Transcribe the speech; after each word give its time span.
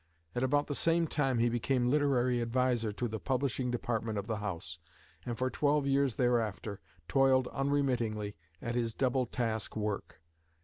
At 0.33 0.41
about 0.41 0.65
the 0.65 0.73
same 0.73 1.05
time 1.05 1.37
he 1.37 1.47
became 1.47 1.85
literary 1.91 2.41
adviser 2.41 2.91
to 2.91 3.07
the 3.07 3.19
publishing 3.19 3.69
department 3.69 4.17
of 4.17 4.25
the 4.25 4.37
house, 4.37 4.79
and 5.27 5.37
for 5.37 5.51
twelve 5.51 5.85
years 5.85 6.15
thereafter 6.15 6.81
toiled 7.07 7.47
unremittingly 7.53 8.35
at 8.63 8.73
his 8.73 8.95
double 8.95 9.27
task 9.27 9.75
work. 9.75 10.19